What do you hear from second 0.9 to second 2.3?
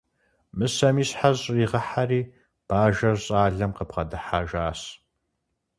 и щхьэр щӏригъэхьэри,